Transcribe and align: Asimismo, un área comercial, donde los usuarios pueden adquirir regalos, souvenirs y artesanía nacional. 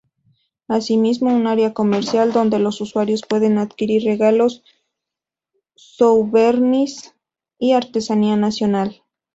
Asimismo, 0.67 1.31
un 1.31 1.45
área 1.45 1.75
comercial, 1.75 2.33
donde 2.33 2.57
los 2.57 2.81
usuarios 2.81 3.21
pueden 3.23 3.59
adquirir 3.59 4.03
regalos, 4.03 4.63
souvenirs 5.75 7.13
y 7.59 7.73
artesanía 7.73 8.35
nacional. 8.35 9.03